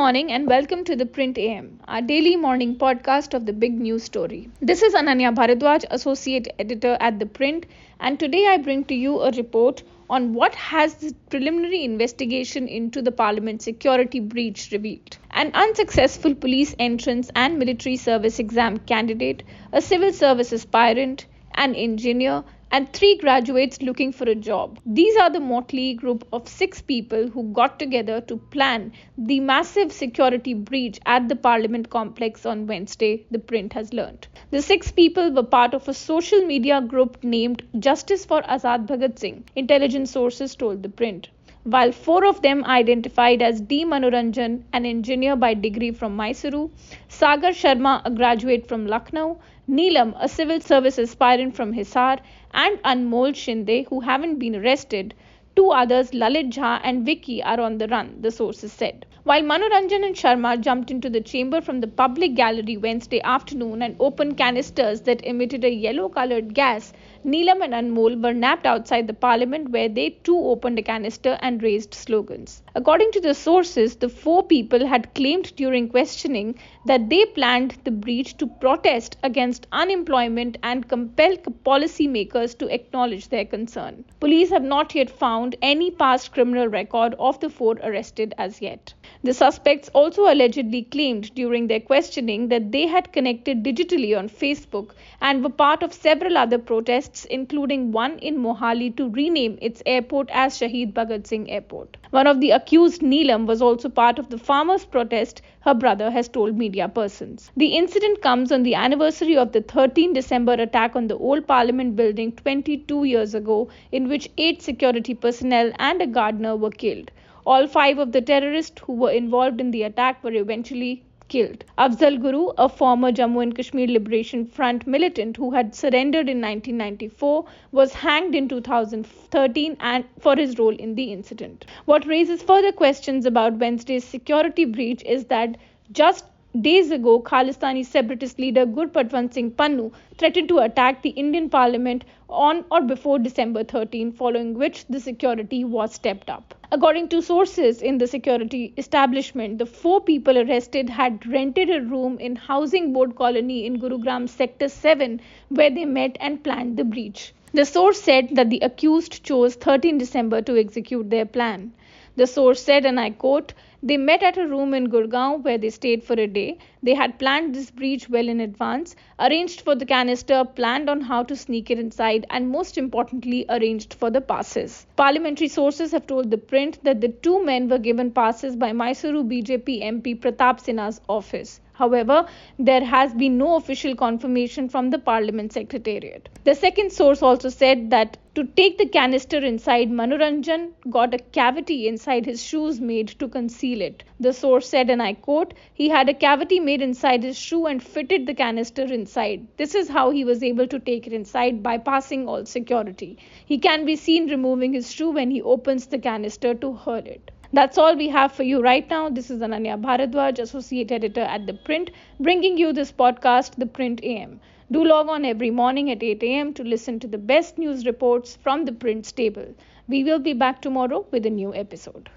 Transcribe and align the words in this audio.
morning 0.00 0.32
and 0.32 0.46
welcome 0.46 0.82
to 0.82 0.96
the 0.96 1.04
Print 1.04 1.36
AM, 1.36 1.78
our 1.86 2.00
daily 2.00 2.34
morning 2.34 2.74
podcast 2.74 3.34
of 3.34 3.44
the 3.44 3.52
big 3.52 3.78
news 3.78 4.02
story. 4.02 4.48
This 4.62 4.80
is 4.80 4.94
Ananya 4.94 5.34
Bharadwaj, 5.34 5.84
Associate 5.90 6.48
Editor 6.58 6.96
at 7.00 7.18
The 7.18 7.26
Print, 7.26 7.66
and 8.00 8.18
today 8.18 8.46
I 8.46 8.56
bring 8.56 8.84
to 8.84 8.94
you 8.94 9.20
a 9.20 9.30
report 9.32 9.82
on 10.08 10.32
what 10.32 10.54
has 10.54 10.94
the 10.94 11.14
preliminary 11.28 11.84
investigation 11.84 12.66
into 12.66 13.02
the 13.02 13.12
Parliament 13.12 13.60
security 13.60 14.20
breach 14.20 14.70
revealed. 14.72 15.18
An 15.32 15.50
unsuccessful 15.52 16.34
police 16.34 16.74
entrance 16.78 17.30
and 17.36 17.58
military 17.58 17.98
service 17.98 18.38
exam 18.38 18.78
candidate, 18.78 19.42
a 19.70 19.82
civil 19.82 20.14
service 20.14 20.50
aspirant, 20.50 21.26
an 21.56 21.74
engineer, 21.74 22.42
and 22.70 22.92
three 22.92 23.16
graduates 23.16 23.82
looking 23.82 24.12
for 24.12 24.24
a 24.24 24.34
job. 24.34 24.78
These 24.86 25.16
are 25.16 25.30
the 25.30 25.40
motley 25.40 25.94
group 25.94 26.26
of 26.32 26.48
six 26.48 26.80
people 26.80 27.28
who 27.28 27.52
got 27.52 27.78
together 27.78 28.20
to 28.22 28.36
plan 28.36 28.92
the 29.18 29.40
massive 29.40 29.92
security 29.92 30.54
breach 30.54 31.00
at 31.06 31.28
the 31.28 31.36
Parliament 31.36 31.90
complex 31.90 32.46
on 32.46 32.66
Wednesday, 32.66 33.26
the 33.30 33.38
print 33.38 33.72
has 33.72 33.92
learned. 33.92 34.28
The 34.50 34.62
six 34.62 34.92
people 34.92 35.32
were 35.32 35.42
part 35.42 35.74
of 35.74 35.88
a 35.88 35.94
social 35.94 36.46
media 36.46 36.80
group 36.80 37.22
named 37.24 37.62
Justice 37.78 38.24
for 38.24 38.42
Azad 38.42 38.86
Bhagat 38.86 39.18
Singh, 39.18 39.44
intelligence 39.56 40.10
sources 40.10 40.54
told 40.54 40.82
the 40.82 40.88
print 40.88 41.28
while 41.64 41.92
four 41.92 42.24
of 42.24 42.40
them 42.40 42.64
identified 42.64 43.42
as 43.42 43.60
D. 43.60 43.84
Manoranjan, 43.84 44.62
an 44.72 44.86
engineer 44.86 45.36
by 45.36 45.52
degree 45.52 45.90
from 45.90 46.16
Mysuru, 46.16 46.70
Sagar 47.06 47.50
Sharma, 47.50 48.00
a 48.06 48.10
graduate 48.10 48.66
from 48.66 48.86
Lucknow, 48.86 49.38
Neelam, 49.68 50.14
a 50.18 50.26
civil 50.26 50.58
service 50.60 50.98
aspirant 50.98 51.54
from 51.54 51.74
Hisar, 51.74 52.18
and 52.54 52.82
Anmol 52.82 53.34
Shinde, 53.34 53.86
who 53.88 54.00
haven't 54.00 54.38
been 54.38 54.56
arrested. 54.56 55.12
Two 55.54 55.70
others, 55.70 56.12
Lalit 56.12 56.50
Jha 56.50 56.80
and 56.82 57.04
Vicky, 57.04 57.42
are 57.42 57.60
on 57.60 57.76
the 57.76 57.88
run, 57.88 58.16
the 58.22 58.30
sources 58.30 58.72
said. 58.72 59.04
While 59.24 59.42
Manoranjan 59.42 60.02
and 60.02 60.14
Sharma 60.14 60.58
jumped 60.58 60.90
into 60.90 61.10
the 61.10 61.20
chamber 61.20 61.60
from 61.60 61.82
the 61.82 61.86
public 61.86 62.34
gallery 62.34 62.78
Wednesday 62.78 63.20
afternoon 63.20 63.82
and 63.82 63.94
opened 64.00 64.38
canisters 64.38 65.02
that 65.02 65.22
emitted 65.26 65.62
a 65.62 65.70
yellow 65.70 66.08
colored 66.08 66.54
gas, 66.54 66.94
Neelam 67.22 67.62
and 67.62 67.74
Anmol 67.74 68.22
were 68.22 68.32
nabbed 68.32 68.66
outside 68.66 69.06
the 69.06 69.12
parliament 69.12 69.70
where 69.70 69.90
they 69.90 70.10
too 70.24 70.38
opened 70.38 70.78
a 70.78 70.82
canister 70.82 71.38
and 71.42 71.62
raised 71.62 71.92
slogans. 71.92 72.62
According 72.74 73.12
to 73.12 73.20
the 73.20 73.34
sources, 73.34 73.96
the 73.96 74.08
four 74.08 74.42
people 74.42 74.86
had 74.86 75.14
claimed 75.14 75.54
during 75.56 75.88
questioning 75.88 76.58
that 76.86 77.10
they 77.10 77.26
planned 77.26 77.76
the 77.84 77.90
breach 77.90 78.36
to 78.38 78.46
protest 78.46 79.18
against 79.22 79.66
unemployment 79.72 80.56
and 80.62 80.88
compel 80.88 81.36
policymakers 81.36 82.56
to 82.56 82.72
acknowledge 82.72 83.28
their 83.28 83.44
concern. 83.44 84.04
Police 84.20 84.48
have 84.50 84.62
not 84.62 84.94
yet 84.94 85.10
found 85.10 85.56
any 85.60 85.90
past 85.90 86.32
criminal 86.32 86.68
record 86.68 87.14
of 87.18 87.38
the 87.40 87.50
four 87.50 87.74
arrested 87.82 88.32
as 88.38 88.62
yet. 88.62 88.94
The 89.24 89.34
suspects 89.34 89.90
also 89.92 90.32
allegedly 90.32 90.82
claimed 90.84 91.34
during 91.34 91.66
their 91.66 91.80
questioning 91.80 92.48
that 92.48 92.72
they 92.72 92.86
had 92.86 93.12
connected 93.12 93.62
digitally 93.62 94.16
on 94.16 94.28
Facebook 94.28 94.92
and 95.20 95.42
were 95.42 95.50
part 95.50 95.82
of 95.82 95.92
several 95.92 96.38
other 96.38 96.58
protests, 96.58 97.09
including 97.24 97.92
one 97.92 98.18
in 98.18 98.38
Mohali 98.38 98.96
to 98.96 99.08
rename 99.10 99.58
its 99.60 99.82
airport 99.86 100.28
as 100.32 100.58
Shahid 100.58 100.92
Bhagat 100.92 101.26
Singh 101.26 101.50
Airport. 101.50 101.96
One 102.10 102.26
of 102.26 102.40
the 102.40 102.50
accused, 102.50 103.02
Neelam, 103.02 103.46
was 103.46 103.60
also 103.60 103.88
part 103.88 104.18
of 104.18 104.30
the 104.30 104.38
farmers' 104.38 104.84
protest, 104.84 105.42
her 105.60 105.74
brother 105.74 106.10
has 106.10 106.28
told 106.28 106.56
media 106.56 106.88
persons. 106.88 107.50
The 107.56 107.76
incident 107.76 108.22
comes 108.22 108.52
on 108.52 108.62
the 108.62 108.74
anniversary 108.74 109.36
of 109.36 109.52
the 109.52 109.62
13 109.62 110.12
December 110.12 110.52
attack 110.52 110.94
on 110.94 111.06
the 111.08 111.18
old 111.18 111.46
Parliament 111.46 111.96
building 111.96 112.32
22 112.32 113.04
years 113.04 113.34
ago, 113.34 113.68
in 113.92 114.08
which 114.08 114.30
eight 114.38 114.62
security 114.62 115.14
personnel 115.14 115.72
and 115.78 116.00
a 116.00 116.06
gardener 116.06 116.56
were 116.56 116.70
killed. 116.70 117.10
All 117.44 117.66
five 117.66 117.98
of 117.98 118.12
the 118.12 118.20
terrorists 118.20 118.80
who 118.84 118.92
were 118.92 119.10
involved 119.10 119.60
in 119.60 119.70
the 119.70 119.82
attack 119.82 120.22
were 120.22 120.32
eventually 120.32 121.02
killed. 121.30 121.64
Afzal 121.78 122.20
Guru, 122.20 122.48
a 122.58 122.68
former 122.68 123.10
Jammu 123.12 123.42
and 123.42 123.56
Kashmir 123.56 123.86
Liberation 123.86 124.44
Front 124.44 124.86
militant 124.86 125.38
who 125.38 125.52
had 125.52 125.74
surrendered 125.74 126.28
in 126.28 126.42
1994, 126.42 127.46
was 127.72 127.94
hanged 127.94 128.34
in 128.34 128.48
2013 128.48 129.76
and 129.80 130.04
for 130.18 130.36
his 130.36 130.58
role 130.58 130.76
in 130.76 130.94
the 130.96 131.12
incident. 131.12 131.64
What 131.86 132.06
raises 132.06 132.42
further 132.42 132.72
questions 132.72 133.24
about 133.24 133.58
Wednesday's 133.58 134.04
security 134.04 134.64
breach 134.66 135.02
is 135.04 135.24
that 135.26 135.56
just 135.92 136.24
Days 136.58 136.90
ago, 136.90 137.20
Khalistani 137.20 137.86
separatist 137.86 138.40
leader 138.40 138.66
Gurpatwant 138.66 139.32
Singh 139.32 139.52
Pannu 139.52 139.92
threatened 140.18 140.48
to 140.48 140.58
attack 140.58 141.00
the 141.00 141.10
Indian 141.10 141.48
parliament 141.48 142.04
on 142.28 142.64
or 142.72 142.80
before 142.80 143.20
December 143.20 143.62
13, 143.62 144.10
following 144.10 144.54
which 144.54 144.84
the 144.86 144.98
security 144.98 145.62
was 145.62 145.94
stepped 145.94 146.28
up. 146.28 146.52
According 146.72 147.08
to 147.10 147.22
sources 147.22 147.82
in 147.82 147.98
the 147.98 148.08
security 148.08 148.74
establishment, 148.76 149.58
the 149.58 149.64
four 149.64 150.00
people 150.00 150.36
arrested 150.36 150.90
had 150.90 151.24
rented 151.24 151.70
a 151.70 151.82
room 151.82 152.18
in 152.18 152.34
Housing 152.34 152.92
Board 152.92 153.14
Colony 153.14 153.64
in 153.64 153.78
Gurugram 153.78 154.28
Sector 154.28 154.70
7 154.70 155.20
where 155.50 155.70
they 155.70 155.84
met 155.84 156.16
and 156.18 156.42
planned 156.42 156.76
the 156.76 156.82
breach. 156.82 157.32
The 157.52 157.64
source 157.64 158.02
said 158.02 158.30
that 158.32 158.50
the 158.50 158.58
accused 158.58 159.22
chose 159.22 159.54
13 159.54 159.98
December 159.98 160.42
to 160.42 160.58
execute 160.58 161.10
their 161.10 161.26
plan. 161.26 161.72
The 162.16 162.26
source 162.26 162.62
said, 162.62 162.84
and 162.84 163.00
I 163.00 163.10
quote, 163.10 163.54
they 163.82 163.96
met 163.96 164.22
at 164.22 164.36
a 164.36 164.46
room 164.46 164.74
in 164.74 164.88
Gurgaon 164.88 165.42
where 165.42 165.56
they 165.56 165.70
stayed 165.70 166.04
for 166.04 166.12
a 166.14 166.26
day. 166.26 166.58
They 166.82 166.94
had 166.94 167.18
planned 167.18 167.54
this 167.54 167.70
breach 167.70 168.10
well 168.10 168.28
in 168.28 168.40
advance, 168.40 168.94
arranged 169.18 169.62
for 169.62 169.74
the 169.74 169.86
canister, 169.86 170.44
planned 170.44 170.90
on 170.90 171.00
how 171.00 171.22
to 171.22 171.34
sneak 171.34 171.70
it 171.70 171.78
inside, 171.78 172.26
and 172.28 172.48
most 172.50 172.76
importantly, 172.76 173.46
arranged 173.48 173.94
for 173.94 174.10
the 174.10 174.20
passes. 174.20 174.86
Parliamentary 174.96 175.48
sources 175.48 175.92
have 175.92 176.06
told 176.06 176.30
the 176.30 176.38
print 176.38 176.78
that 176.84 177.00
the 177.00 177.08
two 177.08 177.44
men 177.44 177.68
were 177.68 177.78
given 177.78 178.10
passes 178.10 178.54
by 178.56 178.72
Mysuru 178.72 179.22
BJP 179.24 179.82
MP 179.82 180.18
Pratap 180.20 180.60
Simha's 180.60 181.00
office. 181.08 181.60
However, 181.80 182.26
there 182.58 182.84
has 182.84 183.14
been 183.14 183.38
no 183.38 183.56
official 183.56 183.94
confirmation 183.94 184.68
from 184.68 184.90
the 184.90 184.98
Parliament 184.98 185.54
Secretariat. 185.54 186.28
The 186.44 186.54
second 186.54 186.92
source 186.92 187.22
also 187.22 187.48
said 187.48 187.88
that 187.88 188.18
to 188.34 188.44
take 188.44 188.76
the 188.76 188.86
canister 188.86 189.38
inside, 189.38 189.90
Manoranjan 189.90 190.72
got 190.90 191.14
a 191.14 191.18
cavity 191.18 191.88
inside 191.88 192.26
his 192.26 192.44
shoes 192.44 192.82
made 192.82 193.08
to 193.18 193.28
conceal 193.28 193.80
it. 193.80 194.04
The 194.20 194.34
source 194.34 194.68
said, 194.68 194.90
and 194.90 195.02
I 195.02 195.14
quote, 195.14 195.54
he 195.72 195.88
had 195.88 196.10
a 196.10 196.14
cavity 196.14 196.60
made 196.60 196.82
inside 196.82 197.22
his 197.22 197.38
shoe 197.38 197.64
and 197.64 197.82
fitted 197.82 198.26
the 198.26 198.34
canister 198.34 198.84
inside. 198.84 199.46
This 199.56 199.74
is 199.74 199.88
how 199.88 200.10
he 200.10 200.22
was 200.22 200.42
able 200.42 200.66
to 200.66 200.78
take 200.78 201.06
it 201.06 201.14
inside, 201.14 201.62
bypassing 201.62 202.28
all 202.28 202.44
security. 202.44 203.16
He 203.46 203.56
can 203.56 203.86
be 203.86 203.96
seen 203.96 204.28
removing 204.28 204.74
his 204.74 204.92
shoe 204.92 205.12
when 205.12 205.30
he 205.30 205.40
opens 205.40 205.86
the 205.86 205.98
canister 205.98 206.52
to 206.54 206.74
hurl 206.74 207.06
it. 207.06 207.30
That's 207.52 207.78
all 207.78 207.96
we 207.96 208.08
have 208.10 208.30
for 208.30 208.44
you 208.44 208.62
right 208.62 208.88
now. 208.88 209.08
This 209.08 209.28
is 209.28 209.40
Ananya 209.40 209.76
Bharadwaj, 209.76 210.38
Associate 210.38 210.92
Editor 210.92 211.22
at 211.22 211.48
The 211.48 211.54
Print, 211.54 211.90
bringing 212.20 212.56
you 212.56 212.72
this 212.72 212.92
podcast, 212.92 213.56
The 213.56 213.66
Print 213.66 213.98
AM. 214.04 214.38
Do 214.70 214.84
log 214.84 215.08
on 215.08 215.24
every 215.24 215.50
morning 215.50 215.90
at 215.90 216.00
8 216.00 216.22
a.m. 216.22 216.54
to 216.54 216.62
listen 216.62 217.00
to 217.00 217.08
the 217.08 217.18
best 217.18 217.58
news 217.58 217.86
reports 217.86 218.36
from 218.36 218.66
the 218.66 218.72
print 218.72 219.04
stable. 219.04 219.52
We 219.88 220.04
will 220.04 220.20
be 220.20 220.32
back 220.32 220.62
tomorrow 220.62 221.04
with 221.10 221.26
a 221.26 221.30
new 221.30 221.52
episode. 221.52 222.08